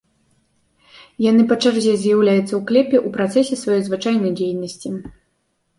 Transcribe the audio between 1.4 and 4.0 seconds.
па чарзе з'яўляюцца ў кліпе ў працэсе сваёй